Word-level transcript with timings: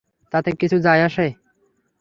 তাতে 0.33 0.49
কিছু 0.51 0.77
যায় 0.79 1.01
আসে? 1.03 1.27